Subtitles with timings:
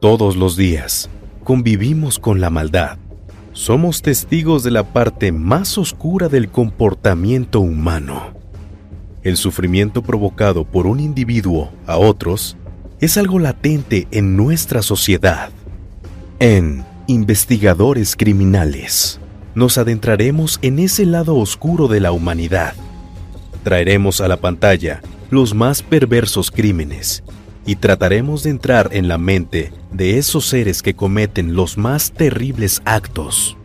[0.00, 1.10] Todos los días
[1.42, 2.98] convivimos con la maldad.
[3.52, 8.32] Somos testigos de la parte más oscura del comportamiento humano.
[9.24, 12.56] El sufrimiento provocado por un individuo a otros
[13.00, 15.50] es algo latente en nuestra sociedad.
[16.38, 19.18] En Investigadores Criminales
[19.56, 22.74] nos adentraremos en ese lado oscuro de la humanidad.
[23.64, 27.24] Traeremos a la pantalla los más perversos crímenes
[27.68, 32.80] y trataremos de entrar en la mente de esos seres que cometen los más terribles
[32.86, 33.58] actos.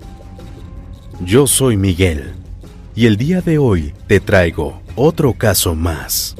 [1.22, 2.34] Yo soy Miguel
[2.96, 6.36] y el día de hoy te traigo otro caso más.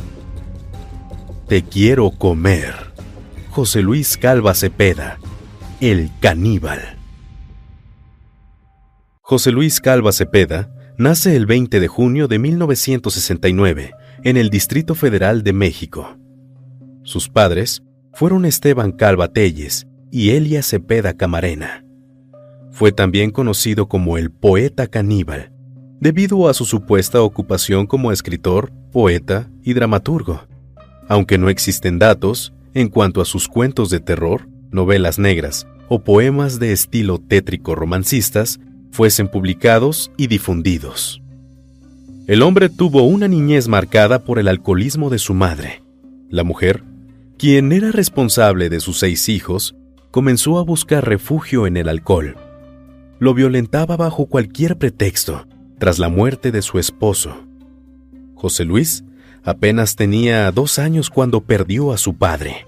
[1.48, 2.92] Te quiero comer.
[3.50, 5.18] José Luis Calva Cepeda,
[5.80, 6.98] el caníbal.
[9.22, 13.94] José Luis Calva Cepeda nace el 20 de junio de 1969
[14.26, 16.18] en el Distrito Federal de México.
[17.04, 21.84] Sus padres fueron Esteban Calva Telles y Elia Cepeda Camarena.
[22.72, 25.52] Fue también conocido como el poeta caníbal,
[26.00, 30.44] debido a su supuesta ocupación como escritor, poeta y dramaturgo,
[31.10, 36.60] aunque no existen datos en cuanto a sus cuentos de terror, novelas negras o poemas
[36.60, 38.60] de estilo tétrico romancistas
[38.92, 41.22] fuesen publicados y difundidos.
[42.28, 45.84] El hombre tuvo una niñez marcada por el alcoholismo de su madre.
[46.30, 46.84] La mujer
[47.44, 49.76] quien era responsable de sus seis hijos,
[50.12, 52.38] comenzó a buscar refugio en el alcohol.
[53.20, 55.46] Lo violentaba bajo cualquier pretexto,
[55.78, 57.44] tras la muerte de su esposo.
[58.34, 59.04] José Luis
[59.44, 62.66] apenas tenía dos años cuando perdió a su padre.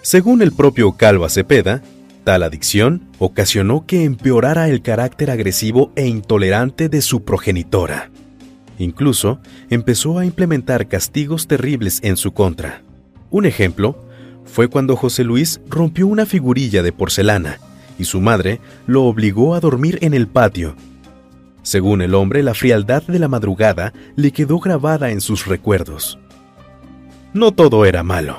[0.00, 1.82] Según el propio Calva Cepeda,
[2.24, 8.10] tal adicción ocasionó que empeorara el carácter agresivo e intolerante de su progenitora.
[8.78, 9.38] Incluso
[9.68, 12.80] empezó a implementar castigos terribles en su contra.
[13.30, 13.96] Un ejemplo
[14.44, 17.58] fue cuando José Luis rompió una figurilla de porcelana
[17.98, 20.76] y su madre lo obligó a dormir en el patio.
[21.62, 26.18] Según el hombre, la frialdad de la madrugada le quedó grabada en sus recuerdos.
[27.32, 28.38] No todo era malo,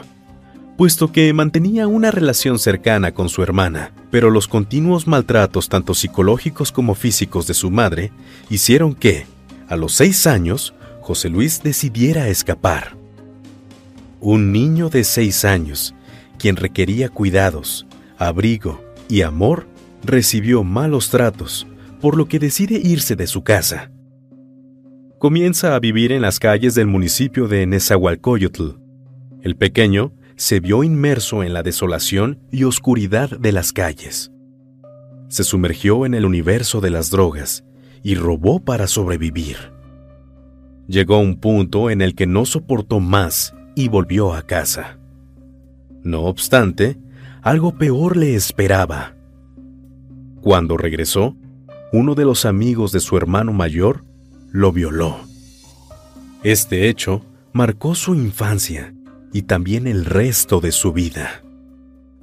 [0.77, 6.71] puesto que mantenía una relación cercana con su hermana, pero los continuos maltratos tanto psicológicos
[6.71, 8.11] como físicos de su madre
[8.49, 9.25] hicieron que,
[9.67, 12.95] a los seis años, José Luis decidiera escapar.
[14.19, 15.93] Un niño de seis años,
[16.39, 17.85] quien requería cuidados,
[18.17, 19.67] abrigo y amor,
[20.03, 21.67] recibió malos tratos,
[22.01, 23.91] por lo que decide irse de su casa.
[25.19, 28.79] Comienza a vivir en las calles del municipio de Nezahualcóyotl.
[29.41, 34.31] El pequeño se vio inmerso en la desolación y oscuridad de las calles.
[35.27, 37.65] Se sumergió en el universo de las drogas
[38.01, 39.57] y robó para sobrevivir.
[40.87, 44.97] Llegó un punto en el que no soportó más y volvió a casa.
[46.01, 46.97] No obstante,
[47.43, 49.13] algo peor le esperaba.
[50.41, 51.37] Cuando regresó,
[51.93, 54.03] uno de los amigos de su hermano mayor
[54.51, 55.19] lo violó.
[56.41, 57.21] Este hecho
[57.53, 58.95] marcó su infancia
[59.31, 61.43] y también el resto de su vida.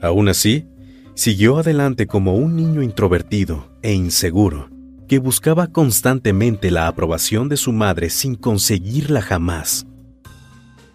[0.01, 0.67] Aún así,
[1.15, 4.71] siguió adelante como un niño introvertido e inseguro
[5.07, 9.87] que buscaba constantemente la aprobación de su madre sin conseguirla jamás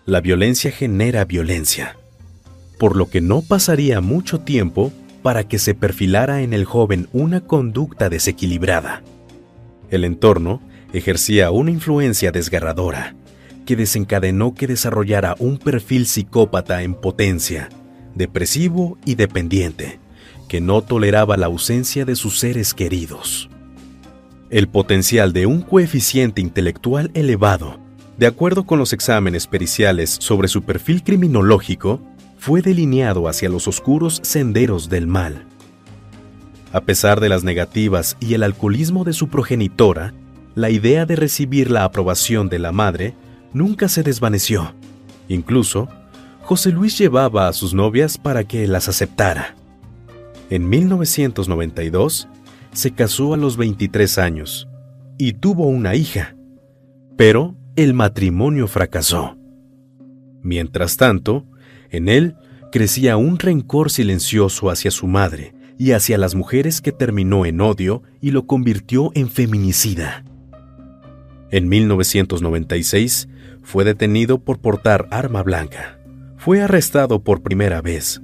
[0.10, 1.96] la violencia genera violencia,
[2.80, 4.92] por lo que no pasaría mucho tiempo
[5.22, 9.04] para que se perfilara en el joven una conducta desequilibrada.
[9.92, 10.62] El entorno
[10.94, 13.16] ejercía una influencia desgarradora
[13.66, 17.70] que desencadenó que desarrollara un perfil psicópata en potencia,
[18.16, 20.00] depresivo y dependiente,
[20.48, 23.48] que no toleraba la ausencia de sus seres queridos.
[24.50, 27.89] El potencial de un coeficiente intelectual elevado
[28.20, 32.02] De acuerdo con los exámenes periciales sobre su perfil criminológico,
[32.38, 35.46] fue delineado hacia los oscuros senderos del mal.
[36.74, 40.14] A pesar de las negativas y el alcoholismo de su progenitora,
[40.54, 43.16] la idea de recibir la aprobación de la madre
[43.54, 44.76] nunca se desvaneció.
[45.30, 45.88] Incluso,
[46.42, 49.56] José Luis llevaba a sus novias para que las aceptara.
[50.50, 52.28] En 1992,
[52.74, 54.68] se casó a los 23 años
[55.18, 56.36] y tuvo una hija,
[57.16, 59.38] pero el matrimonio fracasó.
[60.44, 61.46] Mientras tanto,
[61.90, 62.36] en él
[62.74, 68.04] crecía un rencor silencioso hacia su madre y hacia las mujeres que terminó en odio
[68.20, 70.26] y lo convirtió en feminicida.
[71.52, 73.30] En 1996
[73.64, 76.02] fue detenido por portar arma blanca.
[76.36, 78.22] Fue arrestado por primera vez,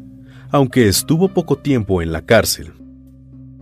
[0.52, 2.74] aunque estuvo poco tiempo en la cárcel.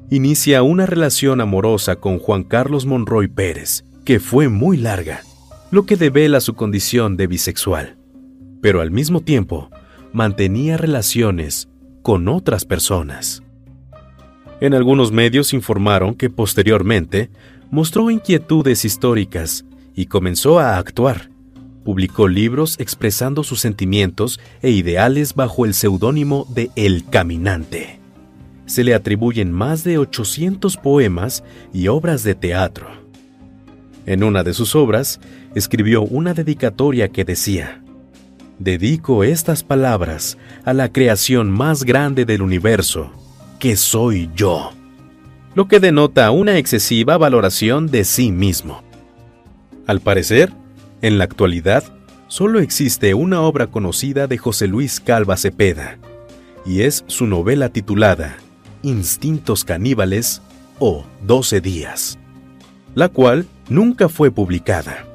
[0.09, 5.21] Inicia una relación amorosa con Juan Carlos Monroy Pérez, que fue muy larga,
[5.73, 7.97] lo que devela su condición de bisexual.
[8.61, 9.71] Pero al mismo tiempo,
[10.11, 11.67] mantenía relaciones
[12.03, 13.41] con otras personas.
[14.61, 17.31] En algunos medios informaron que posteriormente
[17.71, 19.65] mostró inquietudes históricas
[19.95, 21.31] y comenzó a actuar.
[21.83, 27.99] Publicó libros expresando sus sentimientos e ideales bajo el seudónimo de El Caminante.
[28.67, 31.43] Se le atribuyen más de 800 poemas
[31.73, 33.02] y obras de teatro.
[34.05, 35.19] En una de sus obras,
[35.55, 37.81] escribió una dedicatoria que decía,
[38.59, 43.11] Dedico estas palabras a la creación más grande del universo,
[43.59, 44.71] que soy yo
[45.55, 48.81] lo que denota una excesiva valoración de sí mismo.
[49.85, 50.51] Al parecer,
[51.01, 51.83] en la actualidad,
[52.27, 55.99] solo existe una obra conocida de José Luis Calva Cepeda,
[56.65, 58.37] y es su novela titulada
[58.81, 60.41] Instintos Caníbales
[60.79, 62.17] o Doce Días,
[62.95, 65.05] la cual nunca fue publicada.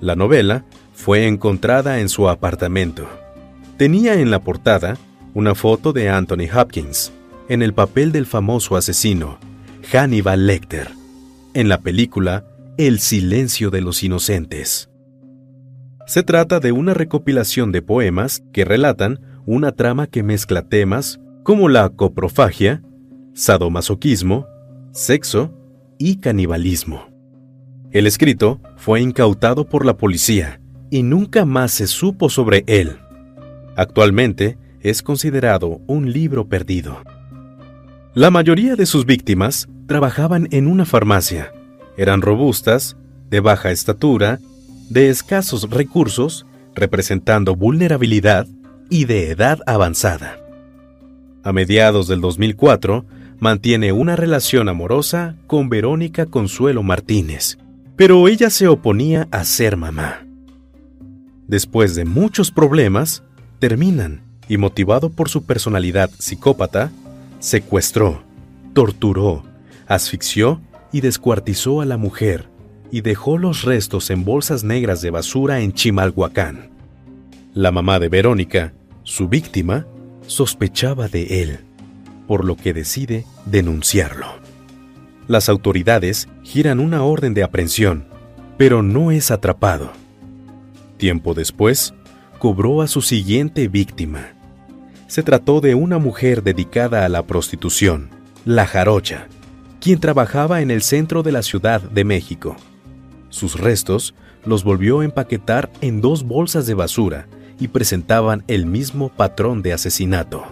[0.00, 3.06] La novela fue encontrada en su apartamento.
[3.76, 4.96] Tenía en la portada
[5.34, 7.12] una foto de Anthony Hopkins,
[7.48, 9.38] en el papel del famoso asesino,
[9.92, 10.90] Hannibal Lecter,
[11.54, 12.44] en la película
[12.78, 14.90] El silencio de los inocentes.
[16.06, 21.68] Se trata de una recopilación de poemas que relatan una trama que mezcla temas como
[21.68, 22.82] la coprofagia,
[23.34, 24.46] sadomasoquismo,
[24.92, 25.63] sexo
[25.98, 27.08] y canibalismo.
[27.90, 30.60] El escrito fue incautado por la policía
[30.90, 32.98] y nunca más se supo sobre él.
[33.76, 37.02] Actualmente es considerado un libro perdido.
[38.14, 41.52] La mayoría de sus víctimas trabajaban en una farmacia.
[41.96, 42.96] Eran robustas,
[43.30, 44.38] de baja estatura,
[44.90, 48.46] de escasos recursos, representando vulnerabilidad
[48.90, 50.38] y de edad avanzada.
[51.42, 53.04] A mediados del 2004,
[53.38, 57.58] mantiene una relación amorosa con Verónica Consuelo Martínez,
[57.96, 60.26] pero ella se oponía a ser mamá.
[61.46, 63.22] Después de muchos problemas,
[63.58, 66.90] terminan y motivado por su personalidad psicópata,
[67.38, 68.22] secuestró,
[68.72, 69.44] torturó,
[69.86, 70.60] asfixió
[70.92, 72.48] y descuartizó a la mujer
[72.90, 76.70] y dejó los restos en bolsas negras de basura en Chimalhuacán.
[77.52, 78.72] La mamá de Verónica,
[79.02, 79.86] su víctima,
[80.26, 81.58] sospechaba de él,
[82.26, 84.26] por lo que decide denunciarlo.
[85.26, 88.06] Las autoridades giran una orden de aprehensión,
[88.56, 89.90] pero no es atrapado.
[90.96, 91.94] Tiempo después,
[92.38, 94.34] cobró a su siguiente víctima,
[95.14, 98.10] se trató de una mujer dedicada a la prostitución,
[98.44, 99.28] la jarocha,
[99.80, 102.56] quien trabajaba en el centro de la Ciudad de México.
[103.28, 104.14] Sus restos
[104.44, 107.28] los volvió a empaquetar en dos bolsas de basura
[107.60, 110.44] y presentaban el mismo patrón de asesinato.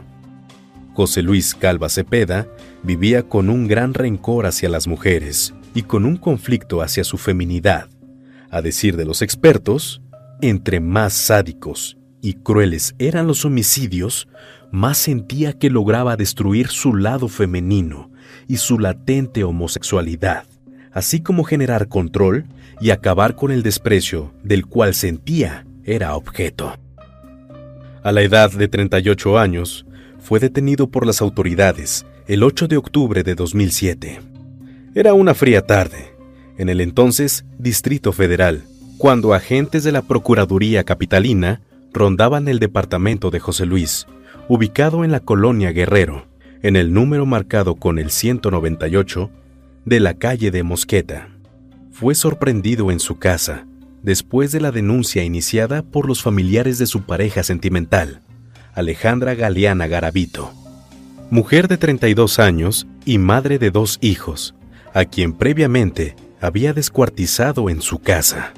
[0.94, 2.46] José Luis Calva Cepeda
[2.82, 7.88] vivía con un gran rencor hacia las mujeres y con un conflicto hacia su feminidad.
[8.50, 10.02] A decir de los expertos,
[10.42, 14.28] entre más sádicos y crueles eran los homicidios,
[14.70, 18.10] más sentía que lograba destruir su lado femenino
[18.46, 20.44] y su latente homosexualidad,
[20.92, 22.44] así como generar control
[22.80, 26.76] y acabar con el desprecio del cual sentía era objeto.
[28.02, 29.86] A la edad de 38 años,
[30.22, 34.20] fue detenido por las autoridades el 8 de octubre de 2007.
[34.94, 36.14] Era una fría tarde,
[36.56, 38.62] en el entonces Distrito Federal,
[38.98, 41.60] cuando agentes de la Procuraduría Capitalina
[41.92, 44.06] rondaban el departamento de José Luis,
[44.48, 46.26] ubicado en la colonia Guerrero,
[46.62, 49.30] en el número marcado con el 198
[49.84, 51.28] de la calle de Mosqueta.
[51.90, 53.66] Fue sorprendido en su casa
[54.02, 58.20] después de la denuncia iniciada por los familiares de su pareja sentimental,
[58.74, 60.50] Alejandra Galeana Garavito,
[61.30, 64.54] mujer de 32 años y madre de dos hijos,
[64.94, 68.54] a quien previamente había descuartizado en su casa.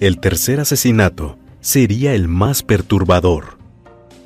[0.00, 3.58] El tercer asesinato sería el más perturbador.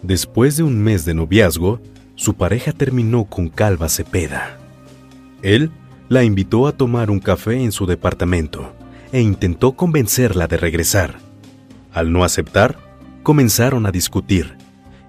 [0.02, 1.80] Después de un mes de noviazgo,
[2.14, 4.61] su pareja terminó con Calva Cepeda.
[5.42, 5.73] Él
[6.09, 8.73] la invitó a tomar un café en su departamento
[9.11, 11.18] e intentó convencerla de regresar.
[11.92, 12.78] Al no aceptar,
[13.25, 14.62] comenzaron a discutir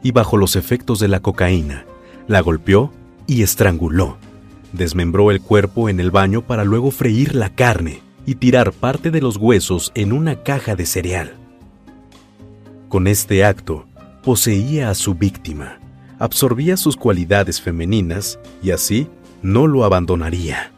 [0.03, 1.86] y bajo los efectos de la cocaína,
[2.27, 2.91] la golpeó
[3.25, 4.17] y estranguló.
[4.74, 9.22] Desmembró el cuerpo en el baño para luego freír la carne y tirar parte de
[9.22, 11.33] los huesos en una caja de cereal.
[12.89, 13.86] Con este acto,
[14.24, 15.79] poseía a su víctima,
[16.19, 19.07] absorbía sus cualidades femeninas y así
[19.41, 20.72] no lo abandonaría.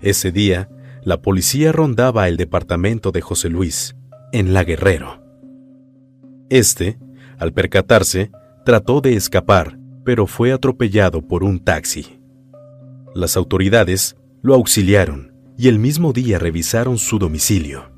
[0.00, 0.68] Ese día,
[1.02, 3.96] la policía rondaba el departamento de José Luis,
[4.32, 5.22] en La Guerrero.
[6.48, 6.98] Este,
[7.38, 8.30] al percatarse,
[8.64, 12.18] trató de escapar, pero fue atropellado por un taxi.
[13.14, 17.90] Las autoridades lo auxiliaron y el mismo día revisaron su domicilio.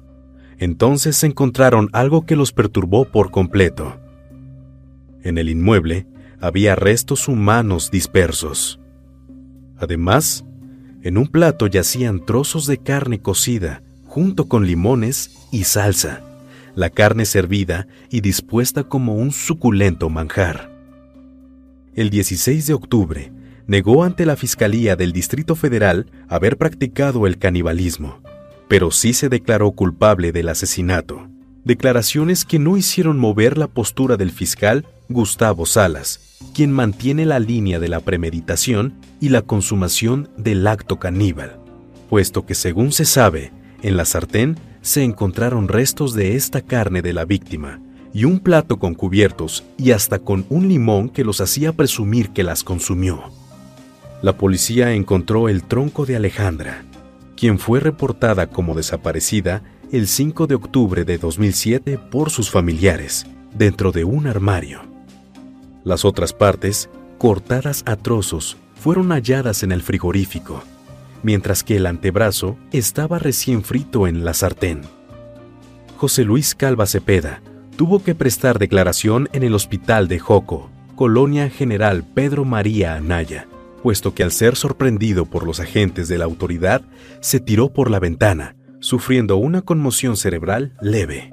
[0.59, 3.97] Entonces encontraron algo que los perturbó por completo.
[5.23, 6.07] En el inmueble
[6.41, 8.81] había restos humanos dispersos.
[9.79, 10.45] Además,
[11.03, 16.23] en un plato yacían trozos de carne cocida junto con limones y salsa,
[16.77, 20.71] la carne servida y dispuesta como un suculento manjar.
[21.95, 23.33] El 16 de octubre,
[23.67, 28.21] negó ante la Fiscalía del Distrito Federal haber practicado el canibalismo,
[28.69, 31.29] pero sí se declaró culpable del asesinato.
[31.65, 37.81] Declaraciones que no hicieron mover la postura del fiscal Gustavo Salas, quien mantiene la línea
[37.81, 41.59] de la premeditación y la consumación del acto caníbal,
[42.09, 43.53] puesto que según se sabe,
[43.83, 44.57] en la sartén
[44.87, 47.81] se encontraron restos de esta carne de la víctima
[48.15, 52.45] y un plato con cubiertos y hasta con un limón que los hacía presumir que
[52.45, 53.21] las consumió.
[54.23, 56.85] La policía encontró el tronco de Alejandra,
[57.37, 63.91] quien fue reportada como desaparecida el 5 de octubre de 2007 por sus familiares, dentro
[63.91, 64.83] de un armario.
[65.83, 66.89] Las otras partes,
[67.19, 70.63] cortadas a trozos, fueron halladas en el frigorífico,
[71.27, 74.83] mientras que el antebrazo estaba recién frito en la sartén.
[75.97, 77.43] José Luis Calva Cepeda
[77.77, 83.49] tuvo que prestar declaración en el hospital de Joco, Colonia General Pedro María Anaya,
[83.83, 86.83] puesto que al ser sorprendido por los agentes de la autoridad,
[87.19, 91.33] se tiró por la ventana, sufriendo una conmoción cerebral leve.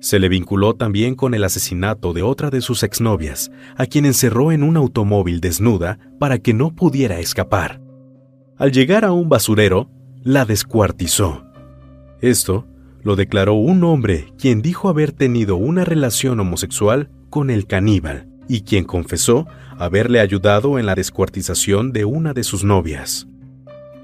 [0.00, 4.50] Se le vinculó también con el asesinato de otra de sus exnovias, a quien encerró
[4.50, 7.82] en un automóvil desnuda para que no pudiera escapar.
[8.58, 9.88] Al llegar a un basurero,
[10.24, 11.44] la descuartizó.
[12.20, 12.66] Esto
[13.04, 18.62] lo declaró un hombre quien dijo haber tenido una relación homosexual con el caníbal y
[18.62, 19.46] quien confesó
[19.78, 23.28] haberle ayudado en la descuartización de una de sus novias.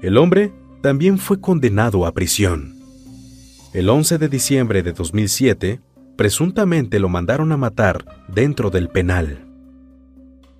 [0.01, 2.75] El hombre también fue condenado a prisión.
[3.73, 5.81] El 11 de diciembre de 2007,
[6.15, 9.45] presuntamente lo mandaron a matar dentro del penal.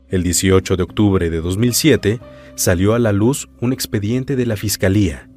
[0.10, 2.20] El 18 de octubre de 2007
[2.56, 5.30] salió a la luz un expediente de la Fiscalía,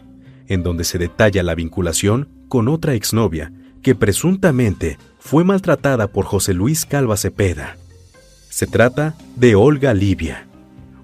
[0.46, 6.54] en donde se detalla la vinculación con otra exnovia que presuntamente fue maltratada por José
[6.54, 7.76] Luis Calva Cepeda.
[8.48, 10.46] Se trata de Olga Livia,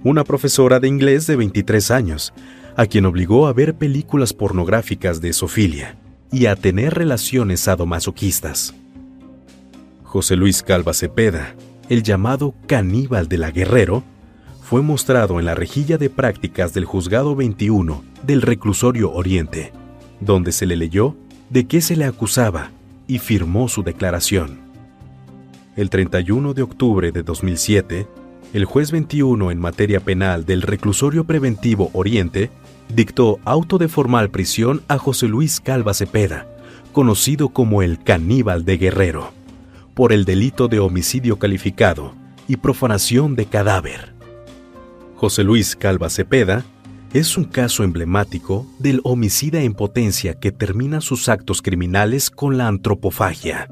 [0.02, 2.33] una profesora de inglés de 23 años,
[2.76, 5.97] a quien obligó a ver películas pornográficas de Sofilia
[6.33, 8.75] y a tener relaciones sadomasoquistas.
[10.02, 11.54] José Luis Calva Cepeda,
[11.88, 14.02] el llamado caníbal de la Guerrero,
[14.64, 19.73] fue mostrado en la rejilla de prácticas del Juzgado 21 del Reclusorio Oriente,
[20.21, 21.14] donde se le leyó
[21.50, 22.71] de qué se le acusaba
[23.06, 24.59] y firmó su declaración.
[25.76, 28.09] El 31 de octubre de 2007,
[28.54, 32.50] el juez 21 en materia penal del Reclusorio Preventivo Oriente
[32.88, 36.47] dictó auto de formal prisión a José Luis Calva Cepeda,
[36.92, 39.30] conocido como el caníbal de Guerrero,
[39.92, 42.14] por el delito de homicidio calificado
[42.49, 44.13] y profanación de cadáver.
[45.25, 46.66] José Luis Calva Cepeda
[47.14, 52.69] es un caso emblemático del homicida en potencia que termina sus actos criminales con la
[52.69, 53.66] antropofagia.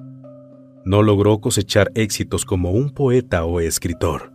[0.87, 4.33] No logró cosechar éxitos como un poeta o escritor.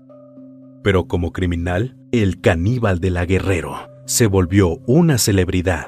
[0.84, 5.88] Pero como criminal, el caníbal de la Guerrero se volvió una celebridad.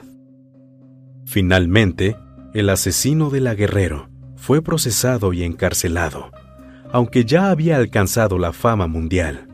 [1.25, 2.15] Finalmente,
[2.55, 6.31] el asesino de la Guerrero fue procesado y encarcelado,
[6.91, 9.48] aunque ya había alcanzado la fama mundial.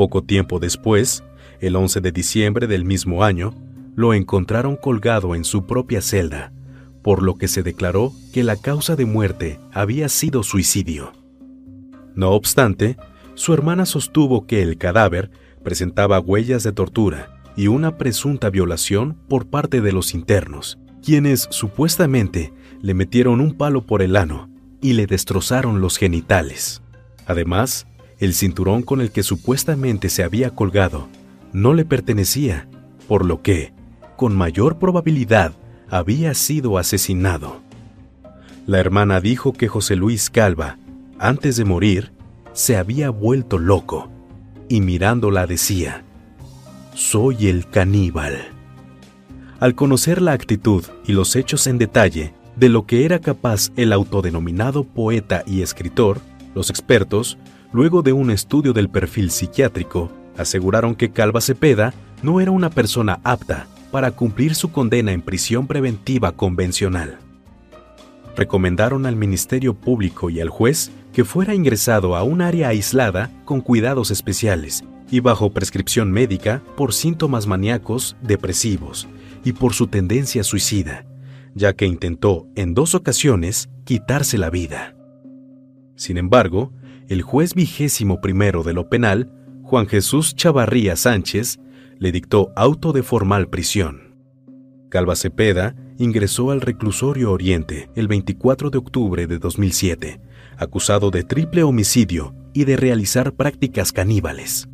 [0.00, 1.22] Poco tiempo después,
[1.60, 3.52] el 11 de diciembre del mismo año,
[3.96, 6.54] lo encontraron colgado en su propia celda,
[7.02, 11.12] por lo que se declaró que la causa de muerte había sido suicidio.
[12.14, 12.96] No obstante,
[13.34, 15.30] su hermana sostuvo que el cadáver
[15.62, 22.54] presentaba huellas de tortura y una presunta violación por parte de los internos, quienes supuestamente
[22.80, 24.48] le metieron un palo por el ano
[24.80, 26.80] y le destrozaron los genitales.
[27.26, 27.86] Además,
[28.20, 31.08] el cinturón con el que supuestamente se había colgado
[31.52, 32.68] no le pertenecía,
[33.08, 33.72] por lo que,
[34.16, 35.52] con mayor probabilidad,
[35.88, 37.60] había sido asesinado.
[38.66, 40.78] La hermana dijo que José Luis Calva,
[41.18, 42.12] antes de morir,
[42.52, 44.10] se había vuelto loco
[44.68, 46.04] y mirándola decía,
[46.94, 48.48] Soy el caníbal.
[49.58, 53.92] Al conocer la actitud y los hechos en detalle de lo que era capaz el
[53.92, 56.20] autodenominado poeta y escritor,
[56.54, 57.38] los expertos,
[57.72, 63.20] luego de un estudio del perfil psiquiátrico, aseguraron que Calva Cepeda no era una persona
[63.24, 67.18] apta para cumplir su condena en prisión preventiva convencional.
[68.36, 73.60] Recomendaron al Ministerio Público y al juez que fuera ingresado a un área aislada con
[73.60, 79.08] cuidados especiales y bajo prescripción médica por síntomas maníacos depresivos
[79.44, 81.04] y por su tendencia suicida,
[81.54, 84.94] ya que intentó en dos ocasiones quitarse la vida.
[85.96, 86.72] Sin embargo,
[87.10, 89.32] el juez vigésimo primero de lo penal,
[89.64, 91.58] Juan Jesús Chavarría Sánchez,
[91.98, 94.14] le dictó auto de formal prisión.
[94.90, 100.20] Calva Cepeda ingresó al reclusorio Oriente el 24 de octubre de 2007,
[100.56, 104.68] acusado de triple homicidio y de realizar prácticas caníbales.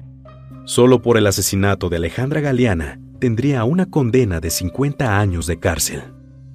[0.67, 6.03] Solo por el asesinato de Alejandra Galeana tendría una condena de 50 años de cárcel.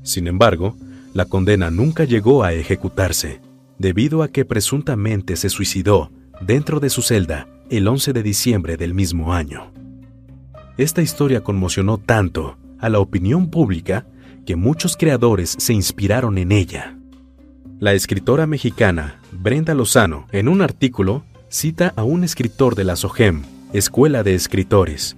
[0.04, 0.78] Sin embargo,
[1.16, 3.42] la condena nunca llegó a ejecutarse,
[3.82, 8.94] debido a que presuntamente se suicidó dentro de su celda el 11 de diciembre del
[8.94, 9.72] mismo año.
[10.78, 14.06] Esta historia conmocionó tanto a la opinión pública
[14.46, 16.96] que muchos creadores se inspiraron en ella.
[17.80, 23.42] La escritora mexicana Brenda Lozano, en un artículo, cita a un escritor de la SOGEM,
[23.74, 25.18] Escuela de Escritores.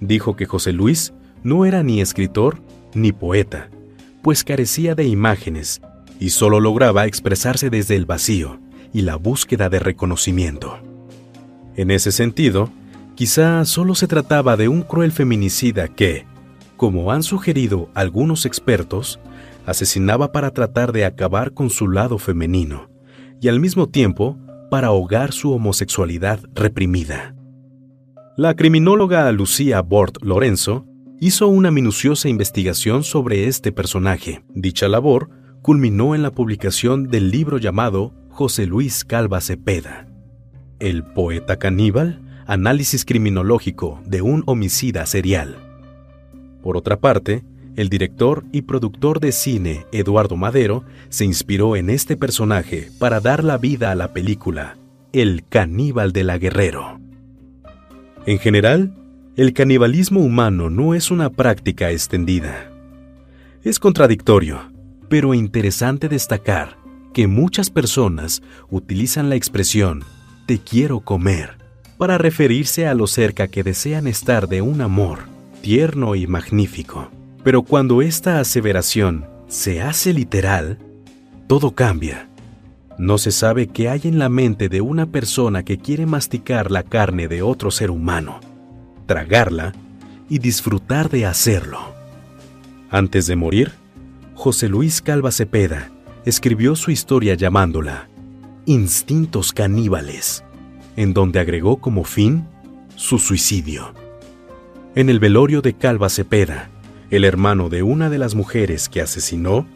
[0.00, 2.58] Dijo que José Luis no era ni escritor
[2.92, 3.70] ni poeta,
[4.22, 5.80] pues carecía de imágenes
[6.20, 8.60] y solo lograba expresarse desde el vacío
[8.92, 10.78] y la búsqueda de reconocimiento.
[11.76, 12.70] En ese sentido,
[13.14, 16.26] quizá solo se trataba de un cruel feminicida que,
[16.76, 19.18] como han sugerido algunos expertos,
[19.66, 22.90] asesinaba para tratar de acabar con su lado femenino
[23.40, 24.38] y al mismo tiempo
[24.70, 27.34] para ahogar su homosexualidad reprimida.
[28.36, 30.86] La criminóloga Lucía Bort Lorenzo
[31.20, 34.44] hizo una minuciosa investigación sobre este personaje.
[34.54, 35.30] Dicha labor
[35.64, 40.06] culminó en la publicación del libro llamado José Luis Calva Cepeda.
[40.78, 45.56] El poeta caníbal, análisis criminológico de un homicida serial.
[46.62, 47.44] Por otra parte,
[47.76, 53.42] el director y productor de cine Eduardo Madero se inspiró en este personaje para dar
[53.42, 54.76] la vida a la película
[55.14, 57.00] El caníbal de la Guerrero.
[58.26, 58.94] En general,
[59.34, 62.70] el canibalismo humano no es una práctica extendida.
[63.62, 64.73] Es contradictorio,
[65.08, 66.76] pero interesante destacar
[67.12, 70.04] que muchas personas utilizan la expresión
[70.46, 71.58] te quiero comer
[71.96, 77.10] para referirse a lo cerca que desean estar de un amor tierno y magnífico.
[77.42, 80.78] Pero cuando esta aseveración se hace literal,
[81.46, 82.28] todo cambia.
[82.98, 86.82] No se sabe qué hay en la mente de una persona que quiere masticar la
[86.82, 88.40] carne de otro ser humano,
[89.06, 89.72] tragarla
[90.28, 91.78] y disfrutar de hacerlo.
[92.90, 93.72] Antes de morir,
[94.34, 95.90] José Luis Calva Cepeda
[96.24, 98.08] escribió su historia llamándola
[98.66, 100.44] Instintos Caníbales,
[100.96, 102.46] en donde agregó como fin
[102.96, 103.94] su suicidio.
[104.96, 106.68] En el velorio de Calva Cepeda,
[107.10, 109.66] el hermano de una de las mujeres que asesinó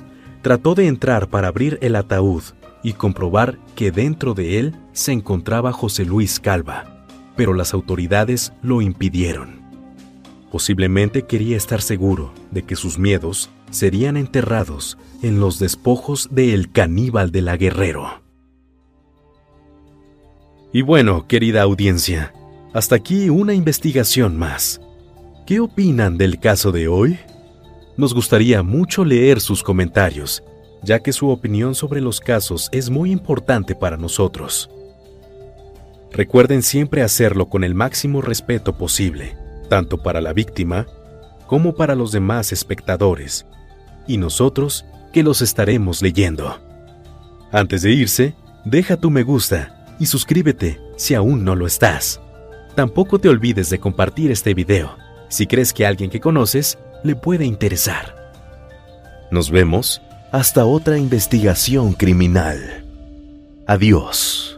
[0.42, 2.42] trató de entrar para abrir el ataúd
[2.83, 8.83] y comprobar que dentro de él se encontraba José Luis Calva, pero las autoridades lo
[8.83, 9.61] impidieron.
[10.51, 16.70] Posiblemente quería estar seguro de que sus miedos serían enterrados en los despojos de El
[16.72, 18.22] caníbal de la Guerrero.
[20.72, 22.33] Y bueno, querida audiencia,
[22.72, 24.81] hasta aquí una investigación más.
[25.46, 27.18] ¿Qué opinan del caso de hoy?
[27.96, 30.44] Nos gustaría mucho leer sus comentarios,
[30.83, 34.70] ya que su opinión sobre los casos es muy importante para nosotros.
[36.12, 39.37] Recuerden siempre hacerlo con el máximo respeto posible,
[39.68, 40.87] tanto para la víctima
[41.46, 43.46] como para los demás espectadores,
[44.09, 46.59] y nosotros que los estaremos leyendo.
[47.53, 52.21] Antes de irse, deja tu me gusta y suscríbete si aún no lo estás.
[52.75, 54.97] Tampoco te olvides de compartir este video
[55.29, 58.33] si crees que alguien que conoces le puede interesar.
[59.31, 60.01] Nos vemos
[60.33, 62.85] hasta otra investigación criminal.
[63.66, 64.58] Adiós.